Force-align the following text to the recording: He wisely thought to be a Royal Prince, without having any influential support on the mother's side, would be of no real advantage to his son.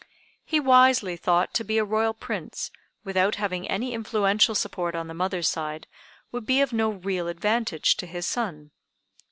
He 0.43 0.59
wisely 0.59 1.15
thought 1.15 1.53
to 1.53 1.63
be 1.63 1.77
a 1.77 1.85
Royal 1.85 2.15
Prince, 2.15 2.71
without 3.03 3.35
having 3.35 3.69
any 3.69 3.93
influential 3.93 4.55
support 4.55 4.95
on 4.95 5.07
the 5.07 5.13
mother's 5.13 5.47
side, 5.47 5.85
would 6.31 6.47
be 6.47 6.59
of 6.59 6.73
no 6.73 6.89
real 6.89 7.27
advantage 7.27 7.95
to 7.97 8.07
his 8.07 8.25
son. 8.25 8.71